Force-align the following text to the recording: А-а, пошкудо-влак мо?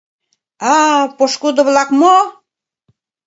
А-а, 0.73 1.01
пошкудо-влак 1.17 1.87
мо? 2.01 2.17